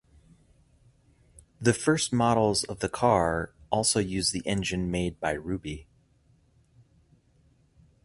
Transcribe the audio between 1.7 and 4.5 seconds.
first models of the car also used the